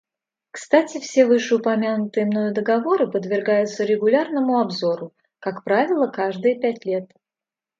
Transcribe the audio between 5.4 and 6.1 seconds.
правило,